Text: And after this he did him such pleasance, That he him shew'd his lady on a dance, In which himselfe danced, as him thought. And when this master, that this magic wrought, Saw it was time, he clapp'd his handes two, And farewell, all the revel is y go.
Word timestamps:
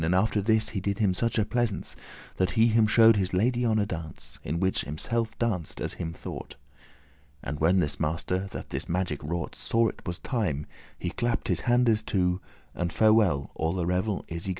And 0.03 0.15
after 0.15 0.41
this 0.41 0.69
he 0.69 0.79
did 0.79 0.97
him 0.97 1.13
such 1.13 1.37
pleasance, 1.51 1.95
That 2.37 2.53
he 2.57 2.69
him 2.69 2.87
shew'd 2.87 3.17
his 3.17 3.35
lady 3.35 3.63
on 3.63 3.77
a 3.77 3.85
dance, 3.85 4.39
In 4.43 4.59
which 4.59 4.81
himselfe 4.83 5.37
danced, 5.37 5.79
as 5.79 5.93
him 6.01 6.11
thought. 6.11 6.55
And 7.43 7.59
when 7.59 7.79
this 7.81 7.99
master, 7.99 8.47
that 8.47 8.71
this 8.71 8.89
magic 8.89 9.21
wrought, 9.23 9.53
Saw 9.53 9.89
it 9.89 10.03
was 10.07 10.17
time, 10.17 10.65
he 10.97 11.11
clapp'd 11.11 11.49
his 11.49 11.59
handes 11.69 12.01
two, 12.01 12.41
And 12.73 12.91
farewell, 12.91 13.51
all 13.53 13.73
the 13.73 13.85
revel 13.85 14.25
is 14.27 14.45
y 14.47 14.49
go. 14.49 14.49